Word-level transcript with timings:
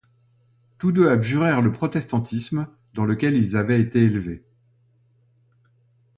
Tous 0.79 0.91
deux 0.91 1.07
abjurèrent 1.11 1.61
le 1.61 1.71
protestantisme 1.71 2.65
dans 2.95 3.05
lequel 3.05 3.35
ils 3.35 3.55
avaient 3.55 3.79
été 3.79 4.01
élevés. 4.01 4.43